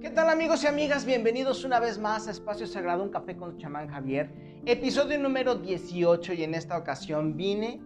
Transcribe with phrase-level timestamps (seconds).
[0.00, 1.04] ¿Qué tal amigos y amigas?
[1.04, 4.30] Bienvenidos una vez más a Espacio Sagrado, un café con chamán Javier,
[4.64, 7.82] episodio número 18 y en esta ocasión vine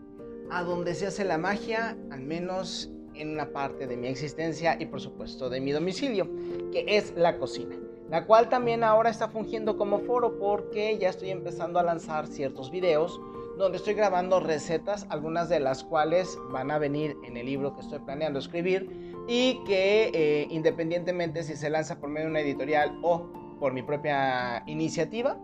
[0.48, 4.86] a donde se hace la magia, al menos en una parte de mi existencia y
[4.86, 6.30] por supuesto de mi domicilio,
[6.70, 7.74] que es la cocina,
[8.08, 12.70] la cual también ahora está fungiendo como foro porque ya estoy empezando a lanzar ciertos
[12.70, 13.20] videos
[13.58, 17.80] donde estoy grabando recetas, algunas de las cuales van a venir en el libro que
[17.80, 22.98] estoy planeando escribir y que eh, independientemente si se lanza por medio de una editorial
[23.02, 23.26] o
[23.58, 25.38] por mi propia iniciativa,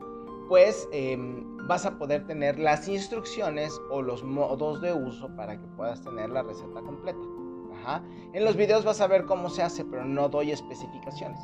[0.49, 5.67] pues em, vas a poder tener las instrucciones o los modos de uso para que
[5.77, 7.21] puedas tener la receta completa.
[8.33, 11.41] En los videos vas a ver cómo se hace, pero no doy especificaciones.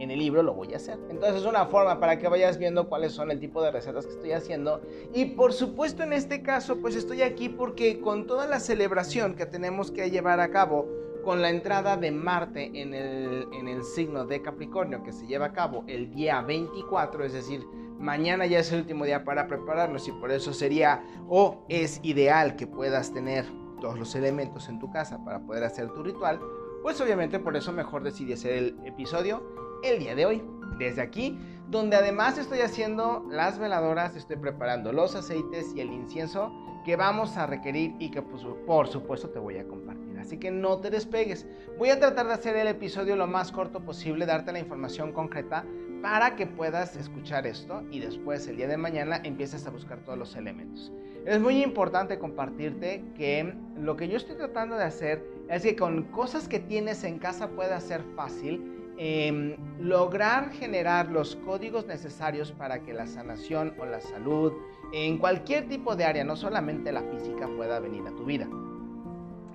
[0.00, 0.98] En el libro lo voy a hacer.
[1.10, 4.12] Entonces es una forma para que vayas viendo cuáles son el tipo de recetas que
[4.12, 4.80] estoy haciendo.
[5.12, 9.46] Y por supuesto en este caso, pues estoy aquí porque con toda la celebración que
[9.46, 10.86] tenemos que llevar a cabo,
[11.24, 15.84] con la entrada de Marte en el, signo de Capricornio que se lleva a cabo
[15.86, 17.64] el día 24, es decir,
[17.98, 22.56] mañana ya es el último día para prepararnos y por eso sería o es ideal
[22.56, 23.46] que puedas tener
[23.80, 26.40] todos los elementos en tu casa para poder hacer tu ritual,
[26.82, 29.42] pues obviamente por eso mejor decidí hacer el episodio
[29.82, 30.42] el día de hoy.
[30.78, 31.38] Desde aquí,
[31.68, 36.52] donde además estoy haciendo las veladoras, estoy preparando los aceites y el incienso
[36.84, 40.07] que vamos a requerir y que pues, por supuesto te voy a compartir.
[40.28, 41.46] Así que no te despegues.
[41.78, 45.64] Voy a tratar de hacer el episodio lo más corto posible, darte la información concreta
[46.02, 50.18] para que puedas escuchar esto y después el día de mañana empieces a buscar todos
[50.18, 50.92] los elementos.
[51.24, 56.02] Es muy importante compartirte que lo que yo estoy tratando de hacer es que con
[56.02, 62.82] cosas que tienes en casa pueda ser fácil Em, lograr generar los códigos necesarios para
[62.82, 64.52] que la sanación o la salud
[64.92, 68.48] en cualquier tipo de área, no solamente la física, pueda venir a tu vida.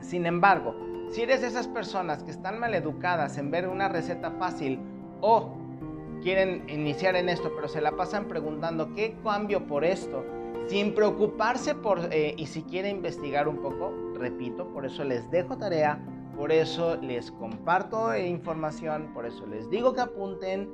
[0.03, 0.75] Sin embargo,
[1.09, 4.79] si eres de esas personas que están mal educadas en ver una receta fácil
[5.21, 5.55] o
[6.21, 10.23] quieren iniciar en esto, pero se la pasan preguntando qué cambio por esto,
[10.67, 15.57] sin preocuparse por eh, y si quiere investigar un poco, repito, por eso les dejo
[15.57, 15.99] tarea
[16.35, 20.69] por eso les comparto información, por eso les digo que apunten,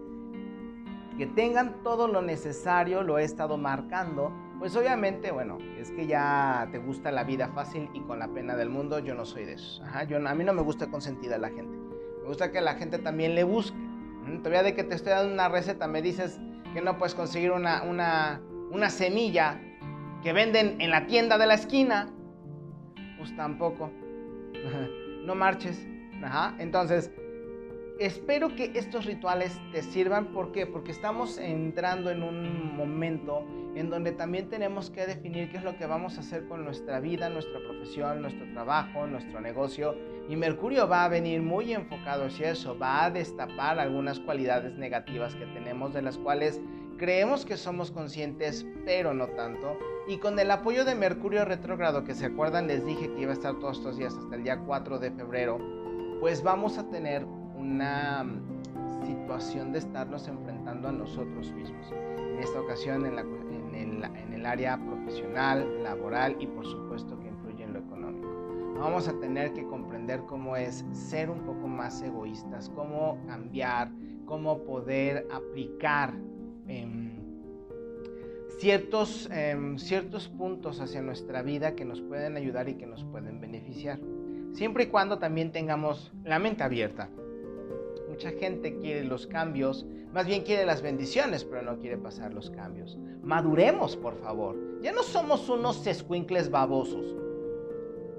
[1.18, 4.32] que tengan todo lo necesario, lo he estado marcando.
[4.60, 8.58] Pues obviamente, bueno, es que ya te gusta la vida fácil y con la pena
[8.58, 9.82] del mundo, yo no soy de eso.
[10.10, 11.78] yo, a mí no me gusta consentida la gente.
[12.22, 13.78] Me gusta que la gente también le busque.
[14.40, 16.42] Todavía de que te estoy dando una receta, me dices
[16.74, 19.62] que no puedes conseguir una, una, una semilla
[20.22, 22.14] que venden en la tienda de la esquina.
[23.18, 23.90] Pues tampoco
[25.26, 25.88] no marches.
[26.22, 26.54] Ajá.
[26.60, 27.12] Entonces,
[28.00, 30.28] espero que estos rituales te sirvan.
[30.28, 30.66] ¿Por qué?
[30.66, 33.46] Porque estamos entrando en un momento
[33.76, 37.00] en donde también tenemos que definir qué es lo que vamos a hacer con nuestra
[37.00, 39.96] vida, nuestra profesión, nuestro trabajo, nuestro negocio.
[40.28, 45.36] Y Mercurio va a venir muy enfocado hacia eso, va a destapar algunas cualidades negativas
[45.36, 46.62] que tenemos, de las cuales
[46.98, 49.78] creemos que somos conscientes, pero no tanto.
[50.08, 53.34] Y con el apoyo de Mercurio retrógrado, que se acuerdan, les dije que iba a
[53.34, 55.60] estar todos estos días hasta el día 4 de febrero,
[56.20, 57.26] pues vamos a tener
[57.60, 61.92] una mm, situación de estarnos enfrentando a nosotros mismos.
[61.92, 63.18] En esta ocasión en,
[64.34, 68.28] el, área profesional, laboral y por supuesto que influye en lo económico.
[68.80, 73.92] Vamos a tener que comprender cómo es ser un poco más egoístas, cómo cambiar,
[74.26, 76.14] cómo poder aplicar
[78.60, 83.40] ciertos, em, ciertos puntos hacia nuestra vida que nos pueden ayudar y que nos pueden
[83.40, 84.00] beneficiar.
[84.52, 87.10] Siempre y cuando también tengamos la mente abierta.
[88.20, 92.50] Mucha gente quiere los cambios, más bien quiere las bendiciones, pero no quiere pasar los
[92.50, 92.98] cambios.
[93.24, 94.58] Maduremos, por favor.
[94.82, 97.16] Ya no somos unos escuincles babosos.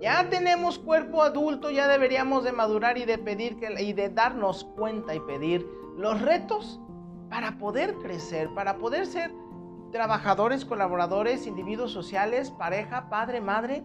[0.00, 4.64] Ya tenemos cuerpo adulto, ya deberíamos de madurar y de pedir que, y de darnos
[4.64, 5.66] cuenta y pedir
[5.98, 6.80] los retos
[7.28, 9.34] para poder crecer, para poder ser
[9.92, 13.84] trabajadores, colaboradores, individuos sociales, pareja, padre, madre,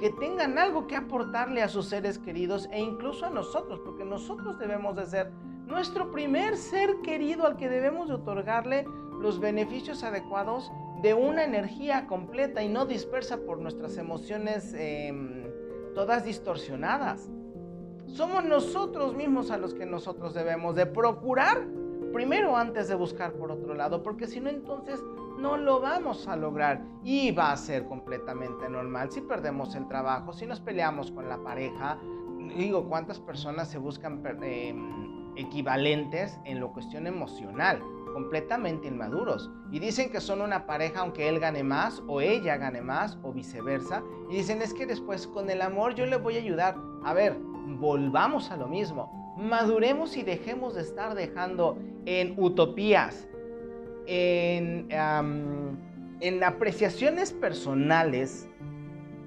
[0.00, 4.58] que tengan algo que aportarle a sus seres queridos e incluso a nosotros, porque nosotros
[4.58, 5.30] debemos de ser
[5.66, 8.86] nuestro primer ser querido al que debemos de otorgarle
[9.20, 10.72] los beneficios adecuados
[11.02, 15.44] de una energía completa y no dispersa por nuestras emociones em,
[15.94, 17.28] todas distorsionadas.
[18.06, 21.66] Somos nosotros mismos a los que nosotros debemos de procurar
[22.14, 24.98] primero antes de buscar por otro lado, porque si no entonces
[25.40, 30.32] no lo vamos a lograr y va a ser completamente normal si perdemos el trabajo,
[30.32, 31.98] si nos peleamos con la pareja.
[32.56, 37.82] Digo, ¿cuántas personas se buscan em, equivalentes en la cuestión emocional?
[38.10, 42.80] completamente inmaduros y dicen que son una pareja aunque él gane más o ella gane
[42.80, 46.40] más o viceversa y dicen es que después con el amor yo le voy a
[46.40, 46.74] ayudar.
[47.04, 47.38] A ver,
[47.78, 53.26] volvamos a lo mismo maduremos y dejemos de estar dejando en utopías,
[54.10, 54.88] en,
[56.42, 58.48] apreciaciones personales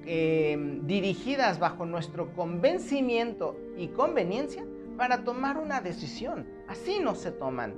[0.06, 4.65] em, dirigidas bajo nuestro convencimiento y conveniencia
[4.97, 6.45] para tomar una decisión.
[6.68, 7.75] Así no se toman.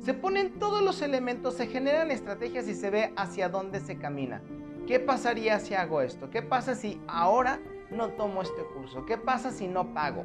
[0.00, 4.42] Se ponen todos los elementos, se generan estrategias y se ve hacia dónde se camina.
[4.86, 6.30] ¿Qué pasaría si hago esto?
[6.30, 9.04] ¿Qué pasa si ahora no tomo este curso?
[9.06, 10.24] ¿Qué pasa si no pago?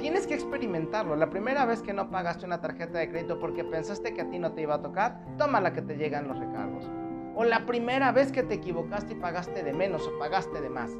[0.00, 1.14] Tienes que experimentarlo.
[1.14, 4.38] La primera vez que no pagaste una tarjeta de crédito porque pensaste que a ti
[4.38, 6.90] no te iba a tocar, toma la que te llegan los recargos.
[7.36, 10.90] O la primera vez que te equivocaste y pagaste de menos o pagaste de más.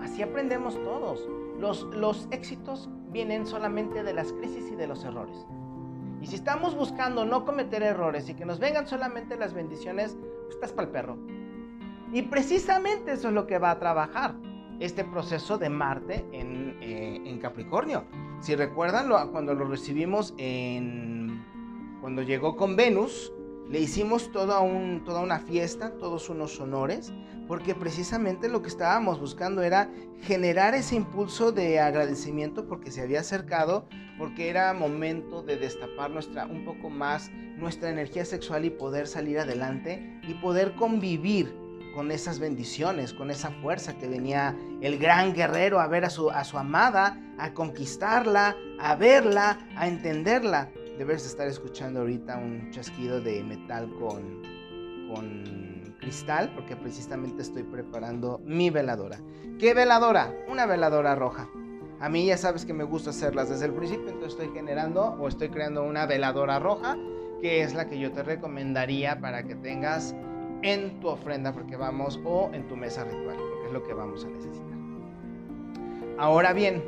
[0.00, 1.28] Así aprendemos todos.
[1.58, 5.46] Los, los éxitos vienen solamente de las crisis y de los errores.
[6.22, 10.54] Y si estamos buscando no cometer errores y que nos vengan solamente las bendiciones, pues
[10.54, 11.18] estás para el perro.
[12.10, 14.34] Y precisamente eso es lo que va a trabajar
[14.80, 18.04] este proceso de Marte en, eh, en Capricornio.
[18.40, 21.44] Si recuerdan, lo, cuando lo recibimos en...
[22.00, 23.30] Cuando llegó con Venus,
[23.70, 27.12] le hicimos toda, un, toda una fiesta, todos unos honores,
[27.46, 29.90] porque precisamente lo que estábamos buscando era
[30.22, 33.86] generar ese impulso de agradecimiento porque se había acercado,
[34.18, 39.38] porque era momento de destapar nuestra, un poco más nuestra energía sexual y poder salir
[39.38, 41.54] adelante y poder convivir
[41.94, 46.30] con esas bendiciones, con esa fuerza que venía el gran guerrero a ver a su,
[46.30, 50.70] a su amada, a conquistarla, a verla, a entenderla
[51.00, 54.42] debes estar escuchando ahorita un chasquido de metal con,
[55.08, 59.18] con cristal, porque precisamente estoy preparando mi veladora.
[59.58, 60.30] ¿Qué veladora?
[60.46, 61.48] Una veladora roja.
[62.00, 65.26] A mí ya sabes que me gusta hacerlas desde el principio, entonces estoy generando o
[65.26, 66.98] estoy creando una veladora roja,
[67.40, 70.14] que es la que yo te recomendaría para que tengas
[70.62, 74.24] en tu ofrenda, porque vamos, o en tu mesa ritual, porque es lo que vamos
[74.24, 74.78] a necesitar.
[76.18, 76.82] Ahora bien,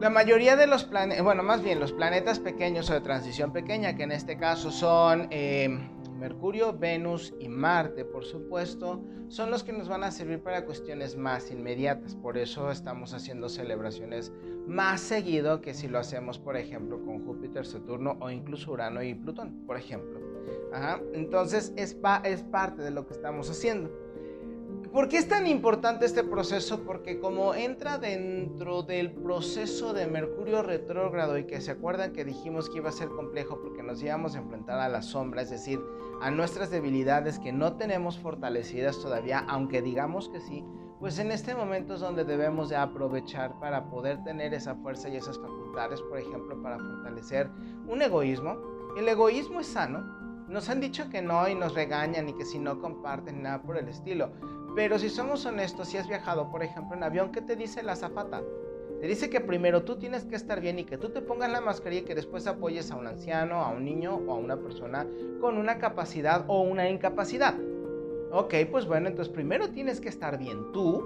[0.00, 3.96] la mayoría de los planetas, bueno, más bien los planetas pequeños o de transición pequeña,
[3.96, 9.72] que en este caso son em, Mercurio, Venus y Marte, por supuesto, son los que
[9.72, 12.14] nos van a servir para cuestiones más inmediatas.
[12.14, 14.32] Por eso estamos haciendo celebraciones
[14.66, 19.14] más seguido que si lo hacemos, por ejemplo, con Júpiter, Saturno o incluso Urano y
[19.14, 20.25] Plutón, por ejemplo.
[21.12, 23.90] Entonces es, es parte de lo que estamos haciendo.
[24.92, 26.82] ¿Por qué es tan importante este proceso?
[26.84, 32.70] Porque como entra dentro del proceso de Mercurio retrógrado y que se acuerdan que dijimos
[32.70, 35.80] que iba a ser complejo porque nos íbamos a enfrentar a la sombra, es decir,
[36.22, 40.64] a nuestras debilidades que no tenemos fortalecidas todavía, aunque digamos que sí,
[40.98, 45.16] pues en este momento es donde debemos de aprovechar para poder tener esa fuerza y
[45.16, 47.50] esas facultades, por ejemplo, para fortalecer
[47.86, 48.56] un egoísmo.
[48.96, 50.25] El egoísmo es sano.
[50.48, 53.76] Nos han dicho que no y nos regañan y que si no comparten nada por
[53.76, 54.30] el estilo.
[54.76, 57.96] Pero si somos honestos, si has viajado, por ejemplo, en avión, ¿qué te dice la
[57.96, 58.42] zafata?
[59.00, 61.60] Te dice que primero tú tienes que estar bien y que tú te pongas la
[61.60, 65.06] mascarilla y que después apoyes a un anciano, a un niño o a una persona
[65.40, 67.54] con una capacidad o una incapacidad.
[68.30, 71.04] Ok, pues bueno, entonces primero tienes que estar bien tú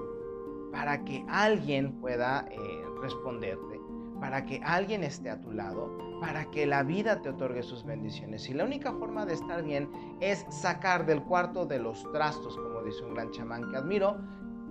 [0.70, 2.58] para que alguien pueda eh,
[3.00, 3.79] responderte
[4.20, 8.48] para que alguien esté a tu lado, para que la vida te otorgue sus bendiciones.
[8.48, 9.90] Y la única forma de estar bien
[10.20, 14.18] es sacar del cuarto de los trastos, como dice un gran chamán que admiro,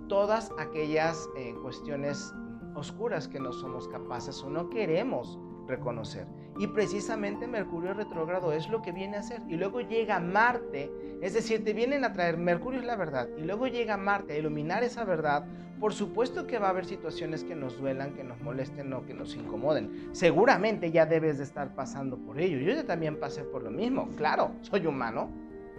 [0.08, 2.32] todas aquellas eh, cuestiones
[2.74, 6.26] oscuras que no somos capaces o no queremos reconocer.
[6.58, 9.40] Y precisamente Mercurio retrógrado es lo que viene a hacer.
[9.48, 10.90] Y luego llega Marte,
[11.22, 14.38] es decir, te vienen a traer, Mercurio es la verdad, y luego llega Marte a
[14.38, 15.46] iluminar esa verdad.
[15.80, 19.14] Por supuesto que va a haber situaciones que nos duelan, que nos molesten o que
[19.14, 20.10] nos incomoden.
[20.12, 22.58] Seguramente ya debes de estar pasando por ello.
[22.58, 24.10] Yo ya también pasé por lo mismo.
[24.16, 25.30] Claro, soy humano.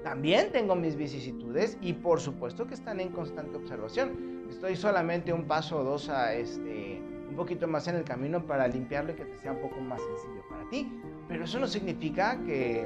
[0.04, 4.48] También tengo mis vicisitudes y por supuesto que están en constante observación.
[4.50, 8.68] Estoy solamente un paso o dos a este un poquito más en el camino para
[8.68, 10.92] limpiarlo y que te sea un poco más sencillo para ti.
[11.28, 12.86] Pero eso no significa que,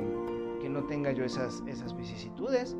[0.69, 1.63] no tenga yo esas
[1.95, 2.75] vicisitudes.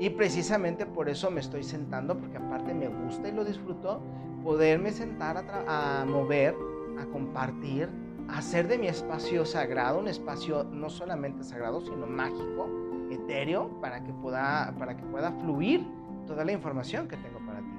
[0.00, 4.00] Y precisamente por eso me estoy sentando, porque aparte me gusta y lo disfruto,
[4.44, 6.54] poderme sentar a, mover,
[6.98, 7.88] a compartir,
[8.28, 12.68] a hacer de mi espacio sagrado un espacio no solamente sagrado, sino mágico,
[13.10, 15.84] etéreo, para que pueda, para que pueda fluir
[16.26, 17.78] toda la información que tengo para ti.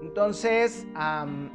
[0.00, 0.86] Entonces,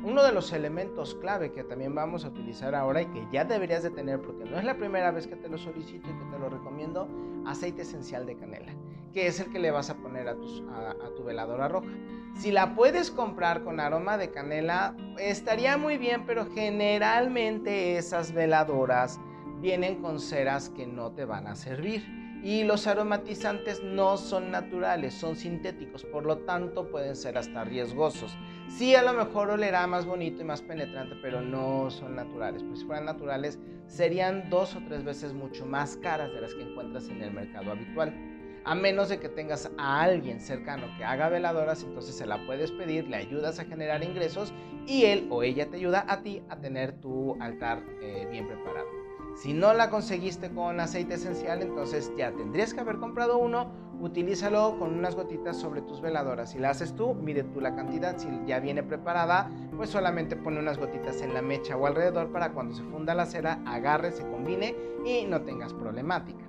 [0.03, 3.81] uno de los elementos clave que también vamos a utilizar ahora y que ya deberías
[3.81, 6.37] de tener, porque no es la primera vez que te lo solicito y que te
[6.37, 7.07] lo recomiendo,
[7.45, 8.73] aceite esencial de canela,
[9.11, 11.89] que es el que le vas a poner a, tu veladora roja.
[12.35, 19.19] Si la puedes comprar con aroma de canela, estaría muy bien, pero generalmente esas veladoras
[19.59, 22.03] vienen con ceras que no te van a servir
[22.43, 28.35] y los aromatizantes no son naturales, son sintéticos, por lo tanto pueden ser hasta riesgosos.
[28.67, 32.63] Sí, a lo mejor olerá más bonito y más penetrante, pero no son naturales.
[32.63, 36.63] Pues si fueran naturales, serían dos o tres veces mucho más caras de las que
[36.63, 38.30] encuentras en el mercado habitual.
[38.63, 42.71] A menos de que tengas a alguien cercano que haga veladoras, entonces se la puedes
[42.71, 44.53] pedir, le ayudas a generar ingresos
[44.85, 48.87] y él o ella te ayuda a ti a tener tu altar eh, bien preparado.
[49.35, 53.71] Si no la conseguiste con aceite esencial, entonces ya tendrías que haber comprado uno.
[53.99, 56.51] Utilízalo con unas gotitas sobre tus veladoras.
[56.51, 58.17] Si la haces tú, mide tú la cantidad.
[58.17, 62.51] Si ya viene preparada, pues solamente pone unas gotitas en la mecha o alrededor para
[62.51, 64.75] cuando se funda la cera, agarre, se combine
[65.05, 66.43] y no tengas problemática.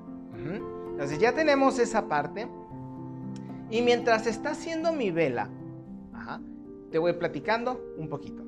[0.92, 2.48] Entonces ya tenemos esa parte.
[3.70, 5.48] Y mientras está haciendo mi vela,
[6.90, 8.44] te voy platicando un poquito.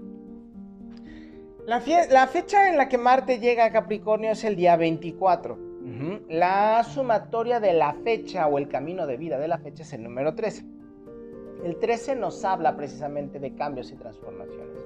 [1.67, 5.59] La, fecha en la que Marte llega a Capricornio es el día 24.
[6.29, 10.03] La sumatoria de la fecha o el camino de vida de la fecha es el
[10.03, 10.65] número 13.
[11.65, 14.77] El 13 nos habla precisamente de cambios y transformaciones.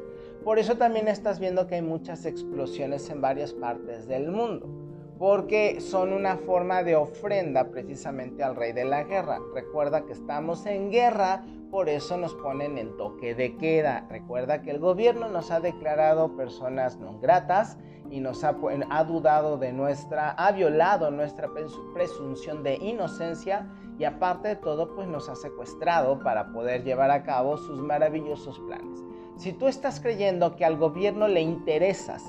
[0.44, 4.77] Por eso también estás viendo que hay muchas explosiones en varias partes del mundo
[5.18, 9.40] porque son una forma de ofrenda precisamente al rey de la guerra.
[9.52, 14.06] Recuerda que estamos en guerra, por eso nos ponen el toque de queda.
[14.08, 17.76] Recuerda que el gobierno nos ha declarado personas no gratas
[18.10, 18.56] y nos ha,
[18.90, 21.50] ha dudado de nuestra, ha violado nuestra
[21.92, 27.24] presunción de inocencia y aparte de todo, pues nos ha secuestrado para poder llevar a
[27.24, 29.04] cabo sus maravillosos planes.
[29.36, 32.24] Si tú estás creyendo que al gobierno le interesas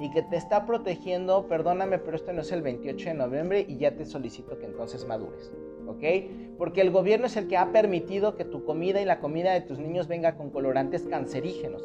[0.00, 3.76] y que te está protegiendo, perdóname, pero esto no es el 28 de noviembre y
[3.76, 5.52] ya te solicito que entonces madures,
[5.86, 6.56] ¿ok?
[6.56, 9.60] Porque el gobierno es el que ha permitido que tu comida y la comida de
[9.60, 11.82] tus niños venga con colorantes cancerígenos.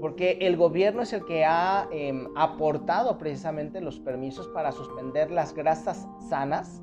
[0.00, 5.52] Porque el gobierno es el que ha em, aportado precisamente los permisos para suspender las
[5.52, 6.80] grasas sanas,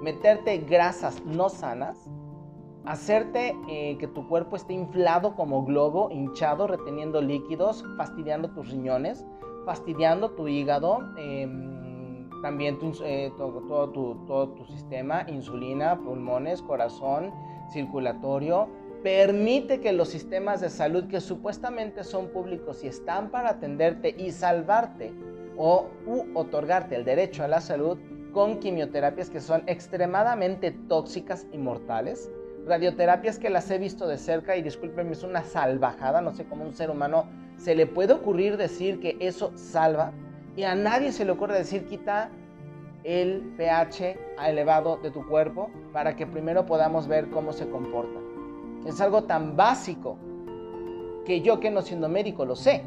[0.00, 2.08] meterte grasas no sanas,
[2.86, 9.26] hacerte eh, que tu cuerpo esté inflado como globo, hinchado, reteniendo líquidos, fastidiando tus riñones,
[9.68, 17.34] fastidiando tu hígado, em, también eh, todo, tu, todo tu sistema, insulina, pulmones, corazón,
[17.70, 18.66] circulatorio.
[19.02, 24.30] Permite que los sistemas de salud que supuestamente son públicos y están para atenderte y
[24.30, 25.12] salvarte
[25.58, 25.88] o
[26.32, 27.98] otorgarte el derecho a la salud
[28.32, 32.30] con quimioterapias que son extremadamente tóxicas y mortales,
[32.66, 36.64] radioterapias que las he visto de cerca y discúlpenme, es una salvajada, no sé cómo
[36.64, 37.26] un ser humano
[37.58, 40.12] se le puede ocurrir decir que eso salva
[40.56, 42.30] y a nadie se le ocurre decir quita
[43.04, 48.18] el pH elevado de tu cuerpo para que primero podamos ver cómo se comporta.
[48.86, 50.16] Es algo tan básico
[51.24, 52.84] que yo que no siendo médico lo sé.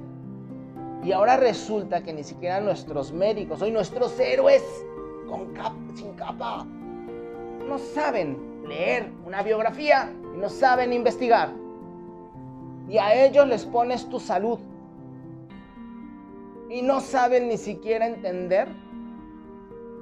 [1.03, 4.63] Y ahora resulta que ni siquiera nuestros médicos, hoy nuestros héroes
[5.95, 6.65] sin capa,
[7.67, 8.37] no saben
[8.67, 11.60] leer una biografía y no saben investigar
[12.91, 14.59] y a ellos les pones tu salud.
[16.69, 18.67] Y no saben ni siquiera entender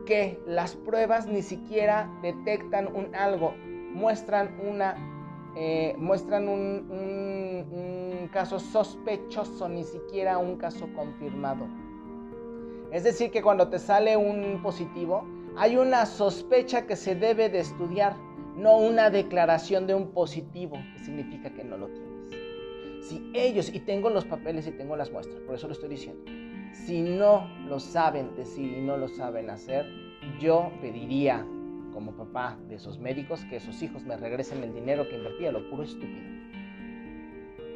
[0.08, 3.54] que las pruebas ni siquiera detectan un algo,
[3.94, 4.96] muestran una,
[5.56, 11.68] eh, muestran un, un caso sospechoso, ni siquiera un caso confirmado.
[12.92, 15.28] Es decir, que cuando te sale un positivo,
[15.58, 18.16] hay una sospecha que se debe de estudiar,
[18.56, 22.09] no una declaración de un positivo, que significa que no lo tienes.
[23.10, 26.32] Si ellos, y tengo los papeles y tengo las muestras, por eso lo estoy diciendo,
[26.74, 29.88] si no lo saben decir y no lo saben hacer,
[30.40, 31.44] yo pediría
[31.92, 35.52] como papá de esos médicos que esos hijos me regresen el dinero que invertí a
[35.52, 36.22] lo puro estúpido.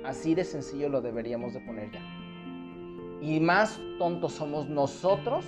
[0.06, 2.02] Así de sencillo lo deberíamos de poner ya.
[3.20, 5.48] Y más tontos somos nosotros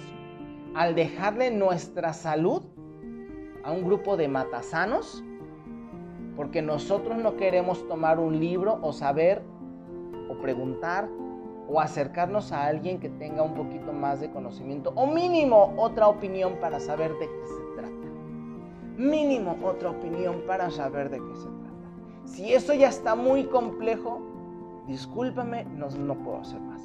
[0.74, 2.64] al dejarle nuestra salud
[3.64, 5.24] a un grupo de matasanos
[6.36, 9.44] porque nosotros no queremos tomar un libro o saber
[10.46, 11.10] preguntar
[11.68, 16.60] o acercarnos a alguien que tenga un poquito más de conocimiento o mínimo otra opinión
[16.62, 18.08] para saber de qué se trata.
[18.96, 22.26] Mínimo otra opinión para saber de qué se trata.
[22.26, 24.22] Si eso ya está muy complejo,
[24.88, 26.84] discúlpame, no, no puedo hacer más.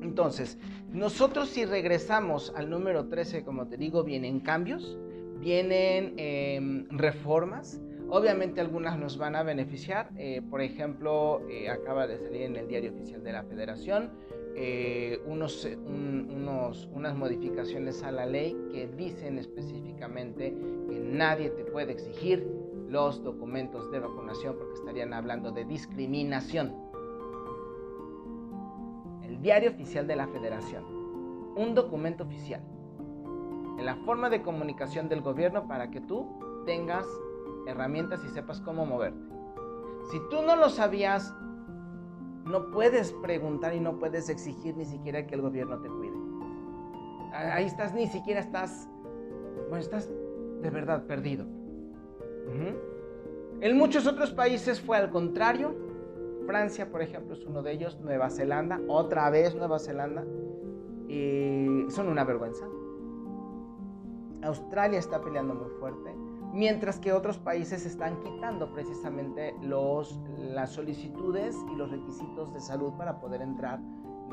[0.00, 0.56] Entonces,
[0.90, 4.96] nosotros si regresamos al número 13, como te digo, vienen cambios,
[5.40, 10.10] vienen em, reformas, Obviamente algunas nos van a beneficiar.
[10.16, 14.10] Eh, por ejemplo, eh, acaba de salir en el diario oficial de la federación
[14.56, 15.64] eh, unos,
[16.92, 20.52] unas modificaciones a la ley que dicen específicamente
[20.88, 22.44] que nadie te puede exigir
[22.88, 26.74] los documentos de vacunación porque estarían hablando de discriminación.
[29.22, 30.84] El diario oficial de la federación.
[31.56, 32.60] Un documento oficial.
[33.78, 36.26] En la forma de comunicación del gobierno para que tú
[36.66, 37.06] tengas
[37.66, 39.20] herramientas y sepas cómo moverte.
[40.10, 41.34] Si tú no lo sabías,
[42.44, 46.16] no puedes preguntar y no puedes exigir ni siquiera que el gobierno te cuide.
[47.32, 48.88] Ahí estás, ni siquiera estás,
[49.68, 50.10] bueno, estás
[50.60, 51.46] de verdad perdido.
[53.60, 55.74] En muchos otros países fue al contrario.
[56.46, 58.00] Francia, por ejemplo, es uno de ellos.
[58.00, 60.24] Nueva Zelanda, otra vez Nueva Zelanda.
[61.06, 62.66] Y son una vergüenza.
[64.42, 66.10] Australia está peleando muy fuerte
[66.52, 72.92] mientras que otros países están quitando precisamente los, las solicitudes y los requisitos de salud
[72.94, 73.80] para poder entrar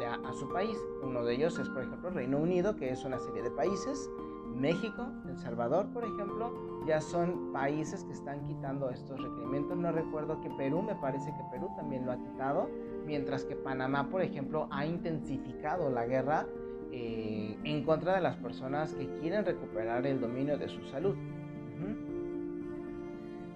[0.05, 0.77] a, su país.
[1.03, 4.09] Uno de ellos es, por ejemplo, Reino Unido, que es una serie de países.
[4.55, 6.51] México, El Salvador, por ejemplo,
[6.87, 9.77] ya son países que están quitando estos requerimientos.
[9.77, 12.69] No recuerdo que Perú, me parece que Perú también lo ha quitado,
[13.05, 16.47] mientras que Panamá, por ejemplo, ha intensificado la guerra
[16.91, 21.15] eh, en contra de las personas que quieren recuperar el dominio de su salud.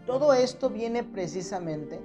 [0.06, 2.02] Todo esto viene precisamente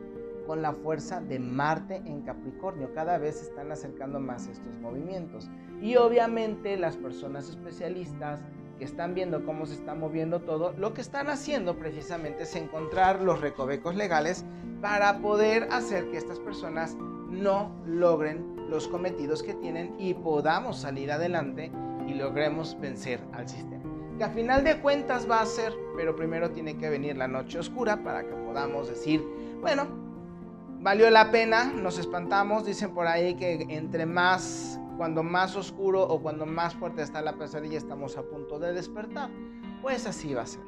[0.47, 2.93] con la fuerza de Marte en Capricornio.
[2.95, 5.49] Cada vez se están acercando más estos movimientos.
[5.81, 8.43] Y obviamente las personas especialistas
[8.79, 13.23] que están viendo cómo se está moviendo todo, lo que están haciendo precisamente es encontrar
[13.23, 14.45] los recovecos legales
[14.83, 16.95] para poder hacer que estas personas
[17.31, 21.73] no logren los cometidos que tienen y podamos salir adelante
[22.07, 23.76] y logremos vencer al sistema
[24.17, 27.59] que a final de cuentas va a ser, pero primero tiene que venir la noche
[27.59, 29.23] oscura para que podamos decir,
[29.61, 29.87] bueno,
[30.81, 36.23] valió la pena, nos espantamos, dicen por ahí que entre más, cuando más oscuro o
[36.23, 39.31] cuando más fuerte está la pesadilla estamos a punto de despertar,
[39.83, 40.63] pues así va a ser.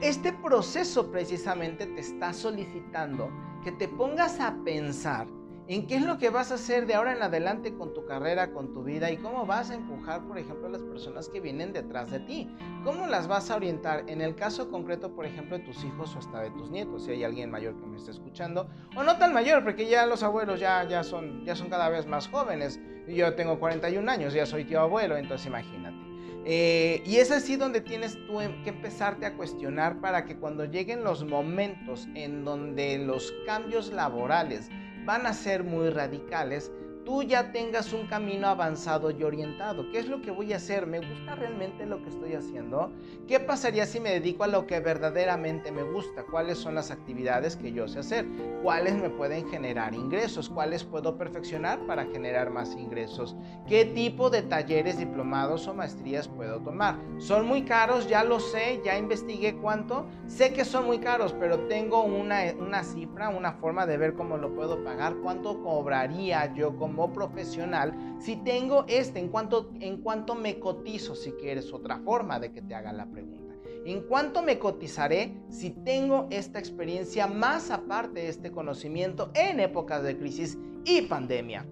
[0.00, 3.30] Este proceso precisamente te está solicitando
[3.62, 5.26] que te pongas a pensar
[5.66, 8.52] en qué es lo que vas a hacer de ahora en adelante con tu carrera,
[8.52, 11.72] con tu vida y cómo vas a empujar, por ejemplo, a las personas que vienen
[11.72, 12.54] detrás de ti.
[12.84, 14.04] ¿Cómo las vas a orientar?
[14.06, 17.12] En el caso concreto, por ejemplo, de tus hijos o hasta de tus nietos, si
[17.12, 20.60] hay alguien mayor que me está escuchando, o no tan mayor, porque ya los abuelos
[20.60, 22.78] ya, ya, son, ya son cada vez más jóvenes.
[23.08, 26.04] Yo tengo 41 años, ya soy tío abuelo, entonces imagínate.
[26.46, 30.66] Eh, y es así donde tienes tú em, que empezarte a cuestionar para que cuando
[30.66, 34.68] lleguen los momentos en donde los cambios laborales
[35.04, 36.70] van a ser muy radicales,
[37.04, 39.90] tú ya tengas un camino avanzado y orientado.
[39.90, 40.86] ¿Qué es lo que voy a hacer?
[40.86, 42.90] ¿Me gusta realmente lo que estoy haciendo?
[43.28, 46.24] ¿Qué pasaría si me dedico a lo que verdaderamente me gusta?
[46.24, 48.26] ¿Cuáles son las actividades que yo sé hacer?
[48.62, 50.48] ¿Cuáles me pueden generar ingresos?
[50.48, 53.36] ¿Cuáles puedo perfeccionar para generar más ingresos?
[53.68, 56.98] ¿Qué tipo de talleres, diplomados o maestrías puedo tomar?
[57.18, 60.06] Son muy caros, ya lo sé, ya investigué cuánto.
[60.26, 64.38] Sé que son muy caros, pero tengo una, una cifra, una forma de ver cómo
[64.38, 70.00] lo puedo pagar, cuánto cobraría yo como como profesional si tengo este, en cuanto, en
[70.00, 73.54] cuanto me cotizo, si quieres otra forma de que te haga la pregunta.
[73.84, 80.02] ¿En cuánto me cotizaré si tengo esta experiencia más aparte de este conocimiento en épocas
[80.02, 81.66] de crisis y pandemia?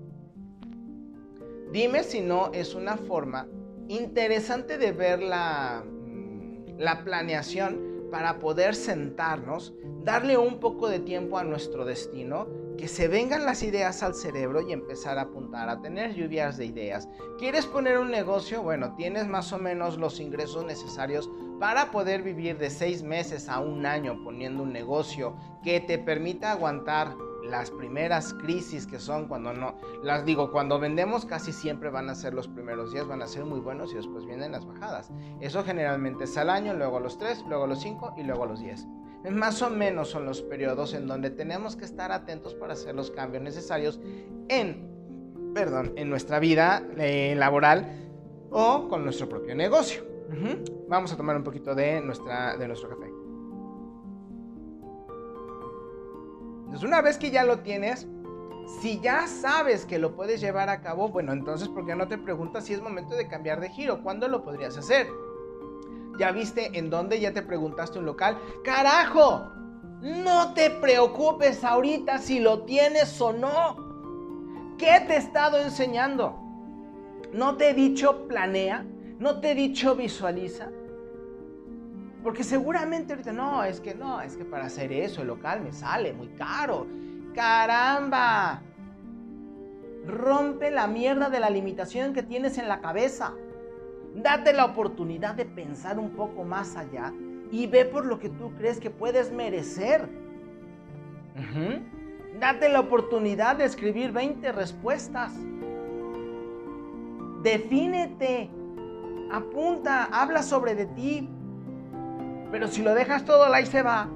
[1.72, 3.46] Dime si no es una forma
[3.88, 9.72] interesante de ver la, mm, la planeación para poder sentarnos,
[10.04, 14.60] darle un poco de tiempo a nuestro destino que se vengan las ideas al cerebro
[14.60, 17.08] y empezar a apuntar, a tener lluvias de ideas.
[17.38, 18.62] ¿Quieres poner un negocio?
[18.62, 21.30] Bueno, tienes más o menos los ingresos necesarios
[21.60, 26.50] para poder vivir de seis meses a un año poniendo un negocio que te permita
[26.50, 32.08] aguantar las primeras crisis que son cuando no, las digo, cuando vendemos casi siempre van
[32.08, 35.10] a ser los primeros días, van a ser muy buenos y después vienen las bajadas.
[35.40, 38.44] Eso generalmente es al año, luego a los tres, luego a los cinco y luego
[38.44, 38.86] a los diez.
[39.30, 43.10] Más o menos son los periodos en donde tenemos que estar atentos para hacer los
[43.10, 44.00] cambios necesarios
[44.48, 47.86] en, perdón, en nuestra vida eh, laboral
[48.50, 50.04] o con nuestro propio negocio.
[50.88, 53.06] Vamos a tomar un poquito de, nuestra, de nuestro café.
[56.64, 58.08] Entonces, una vez que ya lo tienes,
[58.80, 62.18] si ya sabes que lo puedes llevar a cabo, bueno, entonces, ¿por qué no te
[62.18, 64.02] preguntas si es momento de cambiar de giro?
[64.02, 65.06] ¿Cuándo lo podrías hacer?
[66.18, 67.20] ¿Ya viste en dónde?
[67.20, 68.38] ¿Ya te preguntaste un local?
[68.64, 69.50] ¡Carajo!
[70.00, 74.74] No te preocupes ahorita si lo tienes o no.
[74.76, 76.38] ¿Qué te he estado enseñando?
[77.32, 78.84] ¿No te he dicho planea?
[79.18, 80.68] ¿No te he dicho visualiza?
[82.22, 85.72] Porque seguramente ahorita no, es que no, es que para hacer eso el local me
[85.72, 86.86] sale muy caro.
[87.34, 88.62] ¡Caramba!
[90.06, 93.34] Rompe la mierda de la limitación que tienes en la cabeza.
[94.14, 97.12] Date la oportunidad de pensar un poco más allá
[97.50, 100.08] y ve por lo que tú crees que puedes merecer.
[102.38, 105.32] Date la oportunidad de escribir 20 respuestas.
[107.42, 108.50] Defínete.
[109.30, 111.28] Apunta, habla sobre de ti.
[112.50, 114.08] Pero si lo dejas todo, ahí se va.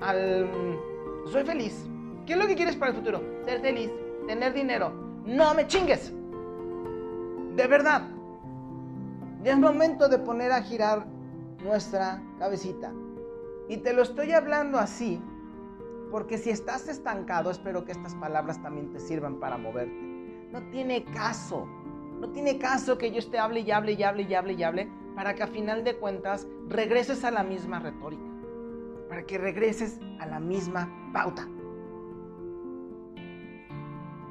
[0.00, 0.48] al...
[1.26, 1.88] Soy feliz.
[2.26, 3.22] ¿Qué es lo que quieres para el futuro?
[3.44, 3.90] Ser feliz,
[4.26, 4.92] tener dinero.
[5.24, 6.12] No me chingues.
[7.54, 8.13] De verdad.
[9.44, 11.06] Ya es momento de poner a girar
[11.62, 12.94] nuestra cabecita.
[13.68, 15.20] Y te lo estoy hablando así
[16.10, 20.48] porque si estás estancado, espero que estas palabras también te sirvan para moverte.
[20.50, 21.66] No tiene caso,
[22.20, 24.92] no tiene caso que yo esté hable y hable y hable y hable y hable
[25.14, 28.24] para que a final de cuentas regreses a la misma retórica,
[29.10, 31.46] para que regreses a la misma pauta,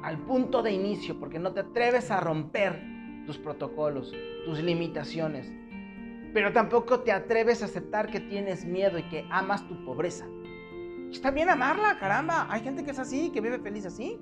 [0.02, 2.93] al punto de inicio, porque no te atreves a romper
[3.26, 4.12] tus protocolos,
[4.44, 5.52] tus limitaciones,
[6.34, 10.26] pero tampoco te atreves a aceptar que tienes miedo y que amas tu pobreza.
[11.10, 12.48] Está bien amarla, caramba.
[12.50, 14.18] Hay gente que es así, que vive feliz así.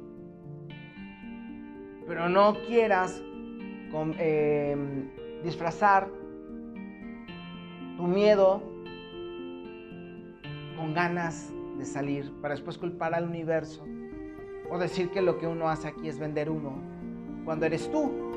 [2.06, 3.22] Pero no quieras
[4.18, 5.10] em,
[5.42, 6.10] disfrazar
[7.96, 8.62] tu miedo
[10.76, 13.86] con ganas de salir para después culpar al universo
[14.70, 16.82] o decir que lo que uno hace aquí es vender uno
[17.44, 18.31] cuando eres tú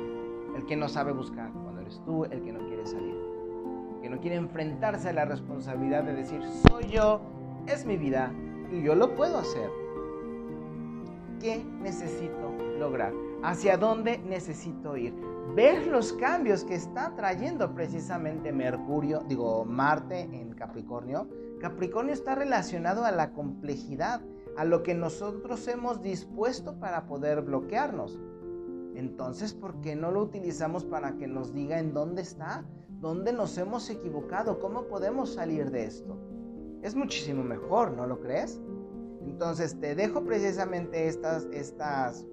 [0.56, 3.16] el que no sabe buscar, cuando eres tú el que no quiere salir,
[4.02, 7.22] que no quiere enfrentarse a la responsabilidad de decir soy yo,
[7.68, 8.32] es mi vida,
[8.72, 9.70] y yo lo puedo hacer.
[11.40, 13.14] ¿Qué necesito lograr?
[13.44, 15.14] ¿Hacia dónde necesito ir?
[15.54, 21.28] Ver los cambios que está trayendo precisamente Mercurio, digo Marte en Capricornio.
[21.60, 24.22] Capricornio está relacionado a la complejidad,
[24.58, 28.20] a lo que nosotros hemos dispuesto para poder bloquearnos.
[28.96, 32.66] Entonces, ¿por qué no lo utilizamos para que nos diga en dónde está?
[33.00, 34.60] ¿Dónde nos hemos equivocado?
[34.60, 36.18] ¿Cómo podemos salir de esto?
[36.86, 38.62] es muchísimo mejor, ¿no lo crees?
[39.22, 42.28] Entonces te dejo precisamente estas, estas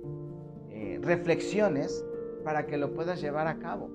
[0.68, 2.04] eh, reflexiones
[2.44, 3.88] para que lo puedas llevar a cabo.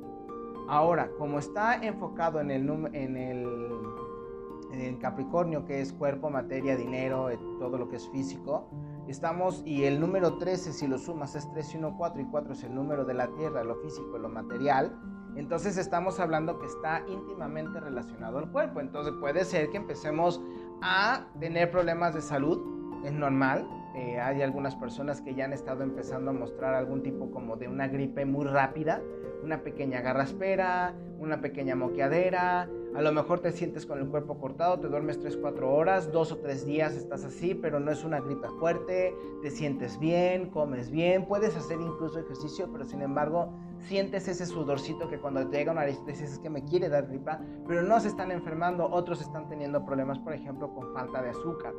[0.67, 7.37] Ahora, como está enfocado en el, en el, Capricornio, que es cuerpo, materia, dinero, eh,
[7.59, 8.67] todo lo que es físico,
[9.11, 12.63] estamos, y el número 13, si lo sumas, es 3, 1, 4, y 4 es
[12.63, 14.97] el número de la tierra, lo físico, lo material,
[15.37, 18.79] entonces estamos hablando que está íntimamente relacionado al cuerpo.
[18.79, 20.41] Entonces puede ser que empecemos
[20.81, 22.59] a tener problemas de salud,
[23.05, 23.67] es normal.
[23.95, 27.67] Eh, hay algunas personas que ya han estado empezando a mostrar algún tipo como de
[27.67, 29.01] una gripe muy rápida,
[29.43, 34.79] una pequeña garraspera, una pequeña moqueadera, a lo mejor te sientes con el cuerpo cortado,
[34.79, 38.47] te duermes 3-4 horas, dos o tres días estás así, pero no es una gripe
[38.59, 43.53] fuerte, te sientes bien, comes bien, puedes hacer incluso ejercicio, pero sin embargo
[43.87, 47.39] sientes ese sudorcito que cuando te llega una dices es que me quiere dar gripa,
[47.67, 51.73] pero no se están enfermando, otros están teniendo problemas, por ejemplo, con falta de azúcar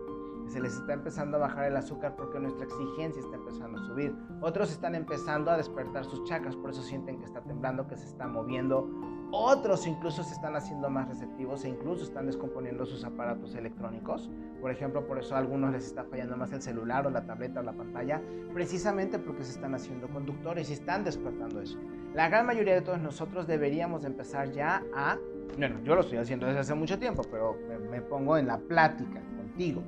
[0.49, 4.14] se les está empezando a bajar el azúcar porque nuestra exigencia está empezando a subir.
[4.40, 8.07] Otros están empezando a despertar sus chakras, por eso sienten que está temblando, que se
[8.07, 8.88] está moviendo.
[9.31, 14.31] Otros incluso se están haciendo más receptivos e incluso están descomponiendo sus aparatos electrónicos.
[14.61, 17.61] Por ejemplo, por eso a algunos les está fallando más el celular o la tableta
[17.61, 18.23] o la pantalla,
[18.55, 21.79] precisamente porque se están haciendo conductores y están despertando eso.
[22.14, 25.19] La gran mayoría de todos nosotros deberíamos empezar ya a,
[25.59, 28.57] bueno, yo lo estoy haciendo desde hace mucho tiempo, pero me, me pongo en la
[28.57, 29.83] plática contigo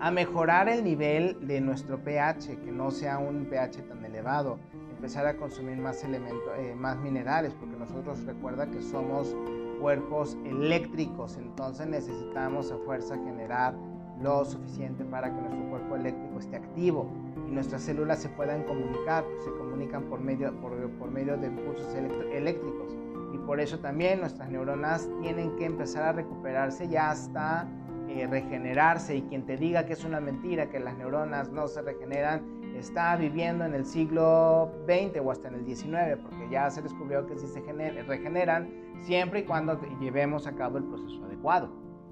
[0.00, 4.58] a mejorar el nivel de nuestro pH, que no sea un pH tan elevado,
[5.04, 9.36] empezar a consumir más elementos, eh, más minerales, porque nosotros recuerda que somos
[9.78, 13.74] cuerpos eléctricos, entonces necesitamos a fuerza generar
[14.22, 17.10] lo suficiente para que nuestro cuerpo eléctrico esté activo
[17.46, 22.96] y nuestras células se puedan comunicar, se comunican por medio, por, medio de impulsos eléctricos.
[23.34, 27.68] Y por eso también nuestras neuronas tienen que empezar a recuperarse ya hasta
[28.08, 29.16] eh, regenerarse.
[29.16, 33.16] Y quien te diga que es una mentira, que las neuronas no se regeneran, está
[33.16, 37.38] viviendo en el siglo XX o hasta en el XIX, porque ya se descubrió que
[37.38, 38.70] sí se regeneran
[39.02, 41.70] siempre y cuando llevemos a cabo el proceso adecuado.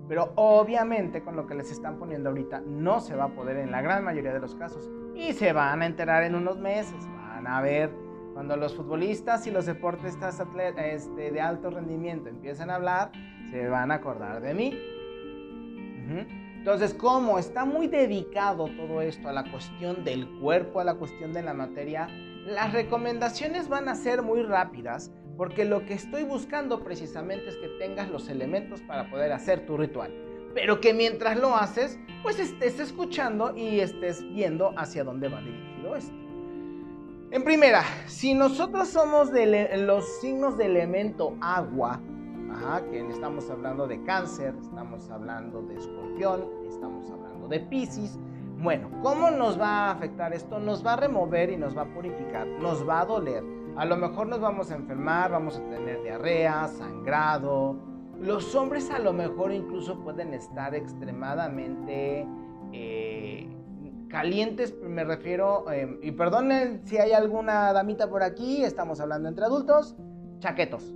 [0.09, 3.71] Pero obviamente con lo que les están poniendo ahorita no se va a poder en
[3.71, 4.91] la gran mayoría de los casos.
[5.15, 7.91] Y se van a enterar en unos meses, van a ver
[8.35, 10.43] cuando los futbolistas y los deportistas
[10.77, 13.13] este, de alto rendimiento empiecen a hablar,
[13.51, 14.79] se van a acordar de mí
[16.63, 21.33] entonces, como está muy dedicado todo esto a la cuestión del cuerpo, a la cuestión
[21.33, 22.07] de la materia,
[22.47, 27.67] las recomendaciones van a ser muy rápidas porque lo que estoy buscando precisamente es que
[27.81, 30.15] tengas los elementos para poder hacer tu ritual.
[30.55, 35.97] Pero que mientras lo haces, pues estés escuchando y estés viendo hacia dónde va dirigido
[35.97, 36.15] esto.
[37.33, 42.01] En primera, si nosotros somos de los signos de elemento agua,
[42.91, 48.19] que estamos hablando de cáncer, estamos hablando de escorpión, estamos hablando de piscis.
[48.59, 50.59] Bueno, ¿cómo nos va a afectar esto?
[50.59, 53.43] Nos va a remover y nos va a purificar, nos va a doler.
[53.77, 57.77] A lo mejor nos vamos a enfermar, vamos a tener diarrea, sangrado,
[58.21, 62.27] Los hombres a lo mejor incluso pueden estar extremadamente
[62.73, 63.49] eh,
[64.09, 69.45] calientes, me refiero, em, y perdonen si hay alguna damita por aquí, estamos hablando entre
[69.45, 69.97] adultos,
[70.39, 70.95] chaquetos.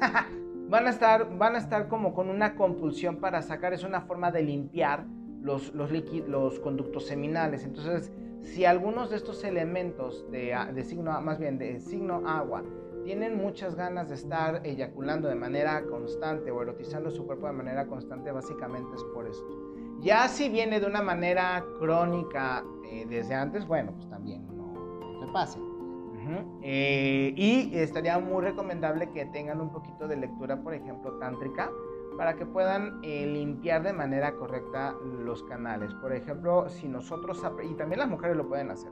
[0.68, 4.30] van, a estar, van a estar como con una compulsión para sacar, es una forma
[4.30, 5.06] de limpiar
[5.40, 5.90] los, los,
[6.26, 7.64] los conductos seminales.
[7.64, 12.62] Entonces, si algunos de estos elementos de, de signo, más bien de signo agua,
[13.04, 17.86] tienen muchas ganas de estar eyaculando de manera constante o erotizando su cuerpo de manera
[17.86, 19.46] constante, básicamente es por esto.
[20.00, 25.32] Ya si viene de una manera crónica eh, desde antes, bueno, pues también no, se
[25.32, 25.58] pase.
[26.62, 31.70] Eh, y estaría muy recomendable que tengan un poquito de lectura, por ejemplo, tántrica,
[32.16, 35.94] para que puedan eh, limpiar de manera correcta los canales.
[35.94, 38.90] Por ejemplo, si nosotros, y también las mujeres lo pueden hacer,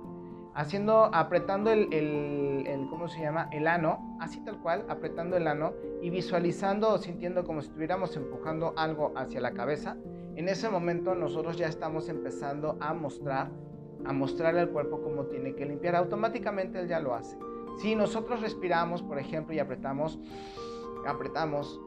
[0.54, 3.48] haciendo, apretando el, el, ¿cómo se llama?
[3.52, 8.16] El ano, así tal cual, apretando el ano y visualizando o sintiendo como si estuviéramos
[8.16, 9.96] empujando algo hacia la cabeza.
[10.34, 13.50] En ese momento nosotros ya estamos empezando a mostrar,
[14.06, 15.96] a mostrarle al cuerpo cómo tiene que limpiar.
[15.96, 17.36] Automáticamente él ya lo hace.
[17.78, 20.18] Si nosotros respiramos, por ejemplo, y apretamos,
[21.06, 21.80] apretamos,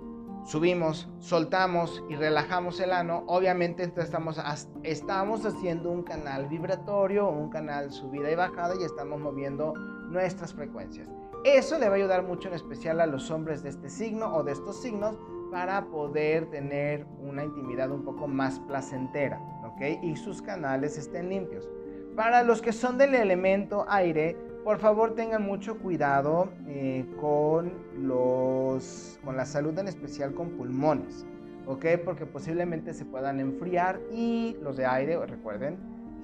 [0.45, 4.39] subimos, soltamos y relajamos el ano, obviamente estamos,
[4.83, 9.73] estamos haciendo un canal vibratorio, un canal subida y bajada y estamos moviendo
[10.09, 11.09] nuestras frecuencias.
[11.45, 14.43] Eso le va a ayudar mucho en especial a los hombres de este signo o
[14.43, 15.17] de estos signos
[15.51, 20.03] para poder tener una intimidad un poco más placentera, ¿ok?
[20.03, 21.67] Y sus canales estén limpios.
[22.15, 29.19] Para los que son del elemento aire, por favor tengan mucho cuidado eh, con, los,
[29.23, 31.25] con la salud, en especial con pulmones,
[31.65, 31.85] ¿ok?
[32.03, 35.77] Porque posiblemente se puedan enfriar y los de aire, recuerden,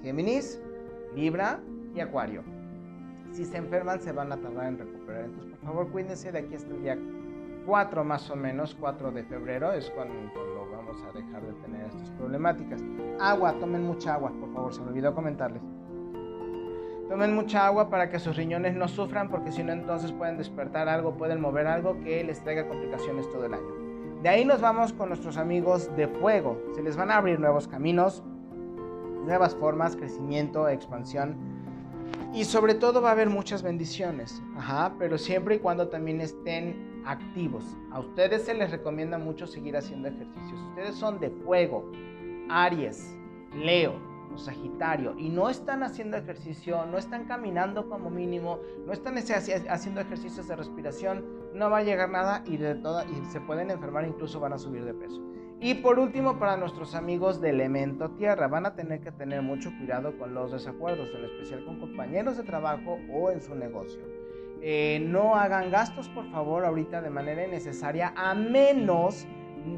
[0.03, 0.59] Géminis,
[1.15, 1.59] Libra
[1.95, 2.43] y Acuario.
[3.31, 5.25] Si se enferman se van a tardar en recuperar.
[5.25, 6.97] Entonces, por favor, cuídense de aquí hasta el día
[7.65, 10.13] 4 más o menos, 4 de febrero es cuando,
[10.85, 12.81] vamos a dejar de tener estas problemáticas.
[13.19, 15.61] Agua, tomen mucha agua, por favor, se me olvidó comentarles.
[17.09, 20.89] Tomen mucha agua para que sus riñones no sufran porque si no entonces pueden despertar
[20.89, 23.85] algo, pueden mover algo que les traiga complicaciones todo el año.
[24.23, 26.59] De ahí nos vamos con nuestros amigos de fuego.
[26.73, 28.23] Se les van a abrir nuevos caminos,
[29.23, 31.35] nuevas formas, crecimiento, expansión.
[32.33, 34.41] Y sobre todo va a haber muchas bendiciones.
[34.57, 37.63] Ajá, pero siempre y cuando también estén activos.
[37.91, 40.59] A ustedes se les recomienda mucho seguir haciendo ejercicios.
[40.69, 41.91] Ustedes son de fuego,
[42.49, 43.17] Aries,
[43.53, 43.93] Leo,
[44.37, 50.47] Sagitario, y no están haciendo ejercicio, no están caminando como mínimo, no están haciendo ejercicios
[50.47, 54.53] de respiración, no va a llegar nada y, de y se pueden enfermar, incluso van
[54.53, 55.21] a subir de peso.
[55.61, 59.71] Y por último, para nuestros amigos de elemento tierra, van a tener que tener mucho
[59.77, 64.24] cuidado con los desacuerdos, en especial con compañeros de trabajo o en su negocio.
[64.67, 69.27] Eh, no hagan gastos, por favor, ahorita de manera innecesaria, a menos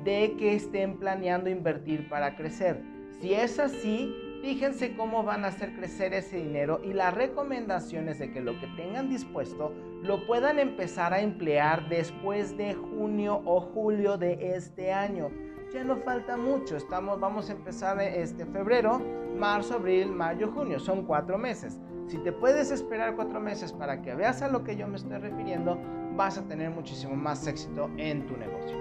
[0.05, 2.81] de que estén planeando invertir para crecer.
[3.19, 8.31] Si es así, Fíjense cómo van a hacer crecer ese dinero y las recomendaciones de
[8.31, 9.73] que lo que tengan dispuesto
[10.03, 15.31] lo puedan empezar a emplear después de junio o julio de este año.
[15.73, 19.01] Ya no falta mucho, estamos, vamos a empezar este febrero,
[19.37, 21.77] marzo, abril, mayo, junio, son cuatro meses.
[22.07, 25.17] Si te puedes esperar cuatro meses para que veas a lo que yo me estoy
[25.17, 25.77] refiriendo,
[26.15, 28.77] vas a tener muchísimo más éxito en tu negocio.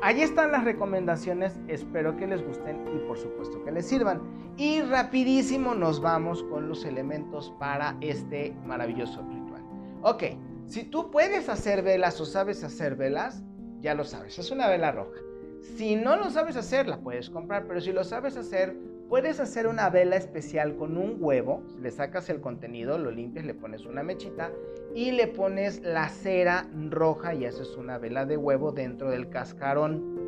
[0.00, 4.20] Allí están las recomendaciones, espero que les gusten y por supuesto que les sirvan.
[4.56, 9.64] Y rapidísimo nos vamos con los elementos para este maravilloso ritual.
[10.02, 10.22] Ok,
[10.66, 13.42] si tú puedes hacer velas o sabes hacer velas,
[13.80, 15.27] ya lo sabes, es una vela roja.
[15.60, 18.76] Si no lo sabes hacer, la puedes comprar, pero si lo sabes hacer,
[19.08, 23.54] puedes hacer una vela especial con un huevo, le sacas el contenido, lo limpias, le
[23.54, 24.52] pones una mechita
[24.94, 30.18] y le pones la cera roja y haces una vela de huevo dentro del cascarón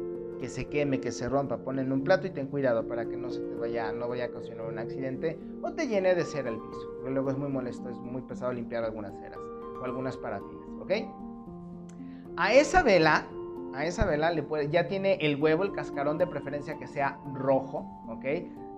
[0.40, 3.16] que se queme, que se rompa, pon en un plato y ten cuidado para que
[3.16, 6.48] no se te vaya, no vaya a ocasionar un accidente o te llene de cera
[6.48, 9.38] el piso, porque luego es muy molesto, es muy pesado limpiar algunas ceras
[9.80, 10.92] o algunas parafinas, ¿ok?
[12.36, 13.26] A esa vela,
[13.74, 17.18] a esa vela le puede, ya tiene el huevo, el cascarón de preferencia que sea
[17.34, 18.24] rojo, ¿ok?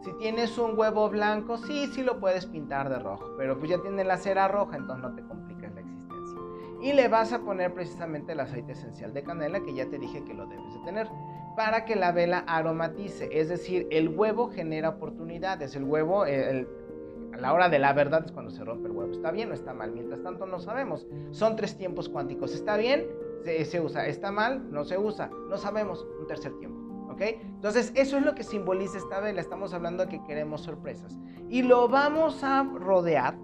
[0.03, 3.79] Si tienes un huevo blanco, sí, sí lo puedes pintar de rojo, pero pues ya
[3.81, 6.41] tiene la cera roja, entonces no te compliques la existencia.
[6.83, 10.25] Y le vas a poner precisamente el aceite esencial de canela, que ya te dije
[10.25, 11.09] que lo debes de tener,
[11.57, 13.29] para que la vela aromatice.
[13.31, 15.77] Es decir, el huevo genera oportunidades.
[15.77, 19.13] El huevo, a la hora de la verdad es cuando se rompe el huevo.
[19.13, 19.93] ¿Está bien o está mal?
[19.93, 21.07] Mientras tanto no sabemos.
[21.31, 22.53] Son tres tiempos cuánticos.
[22.53, 23.07] ¿Está bien?
[23.45, 24.07] Se, usa.
[24.07, 24.71] ¿Está mal?
[24.71, 25.31] No se usa.
[25.49, 26.07] No sabemos.
[26.21, 26.83] Un tercer tiempo.
[27.21, 29.41] Entonces, eso es lo que simboliza esta vela.
[29.41, 31.19] Estamos hablando de que queremos sorpresas.
[31.49, 33.37] Y lo vamos a rodear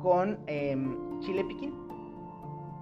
[0.00, 1.74] con em, chile piquín.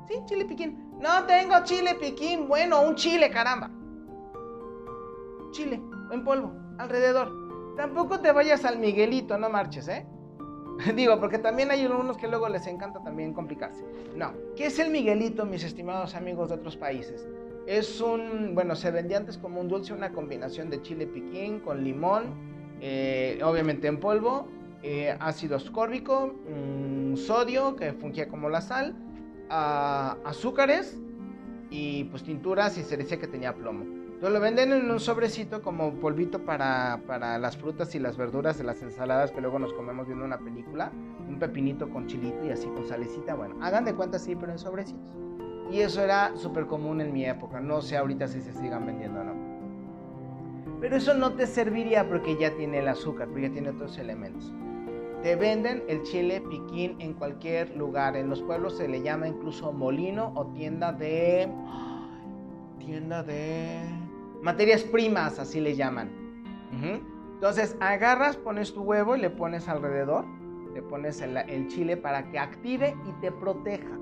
[0.09, 0.93] Sí, chile piquín.
[1.01, 2.49] No tengo chile piquín.
[2.49, 3.71] Bueno, un chile, caramba.
[5.51, 7.33] chile en polvo alrededor.
[7.77, 10.07] Tampoco te vayas al Miguelito, no marches, ¿eh?
[10.97, 13.85] Digo, porque también hay unos que luego les encanta también complicarse.
[14.15, 17.27] No, ¿qué es el Miguelito, mis estimados amigos de otros países?
[17.67, 21.83] Es un, bueno, se vendía antes como un dulce, una combinación de chile piquín con
[21.83, 22.35] limón,
[22.81, 24.49] eh, obviamente en polvo,
[24.83, 28.95] eh, ácido ascórbico, mm, sodio, que fungía como la sal,
[29.49, 30.99] azúcares
[31.71, 33.96] y pues tinturas y se decía que tenía plomo.
[34.17, 38.57] Entonces lo venden en un sobrecito como polvito para, para, las frutas y las verduras
[38.57, 40.91] de las ensaladas que luego nos comemos viendo una película.
[41.29, 43.35] Un pepinito con chilito y así con salecita.
[43.35, 45.15] Bueno, hagan de cuenta sí, pero en sobrecitos.
[45.71, 47.61] Y eso era súper común en mi época.
[47.61, 49.35] No sé ahorita si se sigan vendiendo o no.
[50.81, 54.51] Pero eso no te serviría porque ya tiene el azúcar, porque ya tiene otros elementos.
[55.23, 58.17] Te venden el chile piquín en cualquier lugar.
[58.17, 61.51] En los pueblos se le llama incluso molino o tienda de...
[62.79, 64.06] Tienda de...
[64.43, 66.11] Materias primas, así le llaman.
[67.35, 70.25] Entonces agarras, pones tu huevo y le pones alrededor.
[70.75, 73.99] Le pones el chile para que active y te proteja.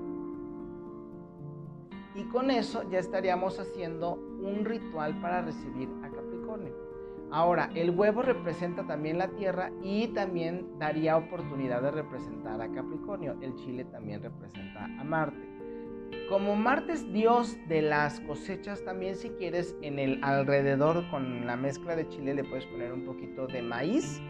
[2.15, 6.73] Y con eso ya estaríamos haciendo un ritual para recibir a Capricornio.
[7.31, 13.35] Ahora, el huevo representa también la tierra y también daría oportunidad de representar a Capricornio.
[13.41, 15.54] El chile también representa a Marte.
[16.29, 21.55] Como Marte es dios de las cosechas, también si quieres en el alrededor con la
[21.55, 24.21] mezcla de chile le puedes poner un poquito de maíz,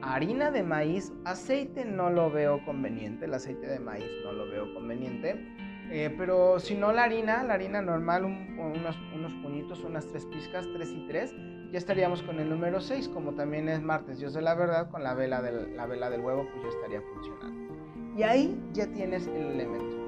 [0.00, 4.72] harina de maíz, aceite no lo veo conveniente, el aceite de maíz no lo veo
[4.74, 5.44] conveniente
[5.90, 10.64] eh, pero si no la harina, la harina normal, unos, unos puñitos, unas tres pizcas,
[10.72, 11.34] tres y tres,
[11.72, 15.02] ya estaríamos con el número 6, como también es martes, Dios de la verdad, con
[15.02, 17.74] la vela del, la vela del huevo, pues ya estaría funcionando.
[18.16, 19.99] Y ahí ya tienes el elemento.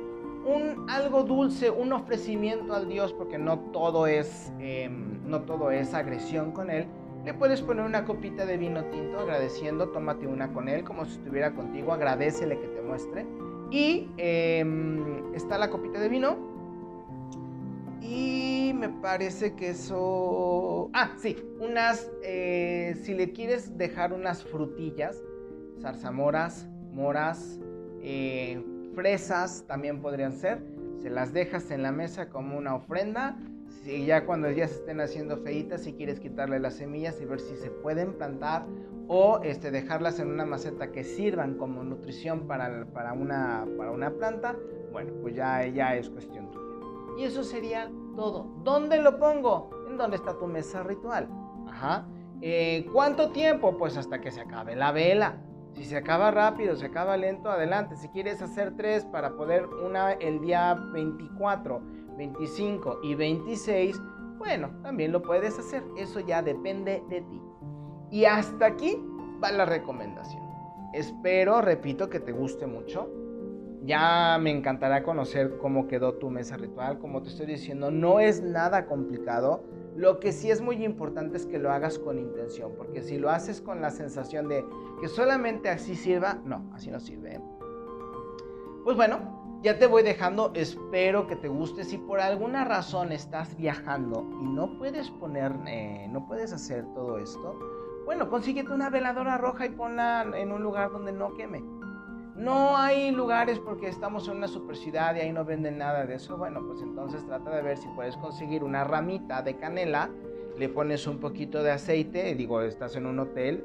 [0.44, 5.94] Un algo dulce, un ofrecimiento al Dios, porque no todo es, em, no todo es
[5.94, 6.86] agresión con Él.
[7.24, 11.12] Le puedes poner una copita de vino tinto agradeciendo, tómate una con Él como si
[11.12, 13.26] estuviera contigo, agradecele que te muestre
[13.70, 16.52] y em, está la copita de vino.
[18.00, 20.90] Y me parece que eso...
[20.92, 22.10] Ah, sí, unas...
[22.22, 25.22] Eh, si le quieres dejar unas frutillas,
[25.80, 27.58] zarzamoras, moras,
[28.02, 28.62] eh,
[28.94, 30.62] fresas también podrían ser.
[31.00, 33.36] Se las dejas en la mesa como una ofrenda.
[33.82, 37.40] Si ya cuando ya se estén haciendo feitas, si quieres quitarle las semillas y ver
[37.40, 38.64] si se pueden plantar
[39.08, 44.10] o este, dejarlas en una maceta que sirvan como nutrición para, para, una, para una
[44.10, 44.56] planta,
[44.92, 46.64] bueno, pues ya, ya es cuestión tuya.
[47.18, 48.46] Y eso sería todo.
[48.62, 49.70] ¿Dónde lo pongo?
[49.88, 51.28] ¿En dónde está tu mesa ritual?
[51.68, 52.06] Ajá.
[52.40, 53.76] Eh, ¿Cuánto tiempo?
[53.76, 55.36] Pues hasta que se acabe la vela.
[55.72, 57.96] Si se acaba rápido, se acaba lento, adelante.
[57.96, 61.80] Si quieres hacer tres para poder una el día 24,
[62.16, 64.00] 25 y 26,
[64.38, 65.82] bueno, también lo puedes hacer.
[65.96, 67.40] Eso ya depende de ti.
[68.10, 69.02] Y hasta aquí
[69.42, 70.42] va la recomendación.
[70.92, 73.08] Espero, repito, que te guste mucho.
[73.84, 76.98] Ya me encantará conocer cómo quedó tu mesa ritual.
[77.00, 79.64] Como te estoy diciendo, no es nada complicado.
[79.96, 83.28] Lo que sí es muy importante es que lo hagas con intención, porque si lo
[83.28, 84.64] haces con la sensación de
[85.00, 87.34] que solamente así sirva, no, así no sirve.
[87.34, 87.40] ¿eh?
[88.84, 90.52] Pues bueno, ya te voy dejando.
[90.54, 91.84] Espero que te guste.
[91.84, 97.18] Si por alguna razón estás viajando y no puedes poner, eh, no puedes hacer todo
[97.18, 97.58] esto,
[98.04, 101.62] bueno, consíguete una veladora roja y ponla en un lugar donde no queme.
[102.36, 106.14] No hay lugares porque estamos en una super ciudad y ahí no venden nada de
[106.14, 106.36] eso.
[106.36, 110.10] Bueno, pues entonces trata de ver si puedes conseguir una ramita de canela,
[110.58, 113.64] le pones un poquito de aceite, digo, estás en un hotel,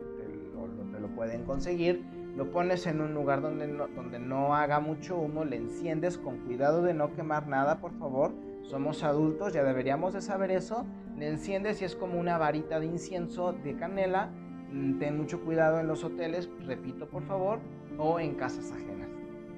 [0.91, 2.03] te lo, pueden conseguir,
[2.35, 6.37] lo pones en un lugar donde no, donde no haga mucho humo, le enciendes con
[6.39, 8.33] cuidado de no quemar nada, por favor.
[8.63, 10.85] Somos adultos, ya deberíamos de saber eso
[11.17, 14.29] le enciendes y es como una varita de incienso de canela.
[14.71, 17.59] Mm, ten mucho cuidado en los hoteles, repito por favor,
[17.97, 19.09] o en casas ajenas.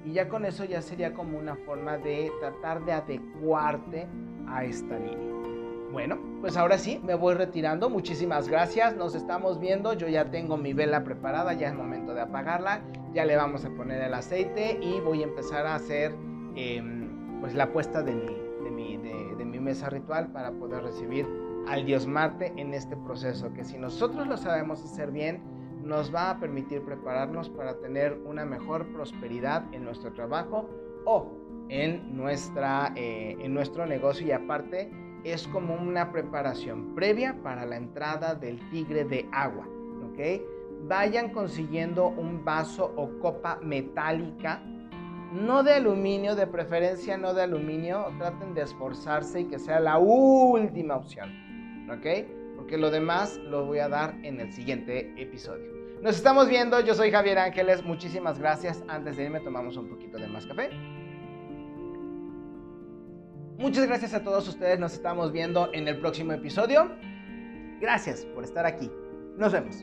[0.04, 4.06] Y ya con eso ya sería como una forma de tratar de adecuarte
[4.48, 5.30] a esta línea.
[5.92, 7.90] Bueno, pues ahora sí, me voy retirando.
[7.90, 8.96] Muchísimas gracias.
[8.96, 9.92] Nos estamos viendo.
[9.92, 11.52] Yo ya tengo mi vela preparada.
[11.52, 12.80] Ya es momento de apagarla.
[13.12, 16.14] Ya le vamos a poner el aceite y voy a empezar a hacer
[16.54, 21.26] em, pues la puesta de mi, de mi, de mi mesa ritual para poder recibir
[21.66, 25.42] al Dios Marte en este proceso, que si nosotros lo sabemos hacer bien,
[25.84, 30.68] nos va a permitir prepararnos para tener una mejor prosperidad en nuestro trabajo
[31.04, 31.32] o
[31.68, 34.90] en, nuestra, eh, en nuestro negocio y aparte
[35.24, 39.66] es como una preparación previa para la entrada del tigre de agua,
[40.10, 40.42] ¿ok?
[40.88, 44.62] Vayan consiguiendo un vaso o copa metálica,
[45.32, 49.98] no de aluminio, de preferencia no de aluminio, traten de esforzarse y que sea la
[49.98, 51.30] última opción.
[51.90, 52.39] ¿ok?
[52.60, 55.72] Porque lo demás lo voy a dar en el siguiente episodio.
[56.02, 58.84] Nos estamos viendo, yo soy Javier Ángeles, muchísimas gracias.
[58.86, 60.68] Antes de irme tomamos un poquito de más café.
[63.58, 66.94] Muchas gracias a todos ustedes, nos estamos viendo en el próximo episodio.
[67.80, 68.90] Gracias por estar aquí.
[69.38, 69.82] Nos vemos.